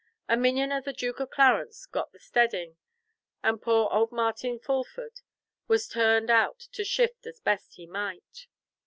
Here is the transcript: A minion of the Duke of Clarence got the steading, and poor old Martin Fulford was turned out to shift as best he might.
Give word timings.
A 0.27 0.35
minion 0.35 0.71
of 0.71 0.83
the 0.85 0.93
Duke 0.93 1.19
of 1.19 1.29
Clarence 1.29 1.85
got 1.85 2.11
the 2.11 2.17
steading, 2.17 2.75
and 3.43 3.61
poor 3.61 3.87
old 3.91 4.11
Martin 4.11 4.57
Fulford 4.57 5.21
was 5.67 5.87
turned 5.87 6.31
out 6.31 6.57
to 6.71 6.83
shift 6.83 7.27
as 7.27 7.39
best 7.39 7.75
he 7.75 7.85
might. 7.85 8.47